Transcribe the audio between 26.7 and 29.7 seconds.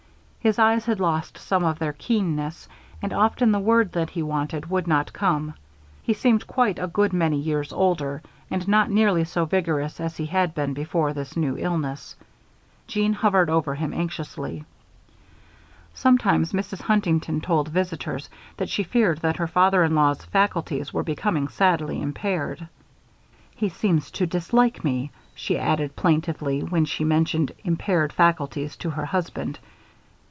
she mentioned "impaired faculties" to her husband.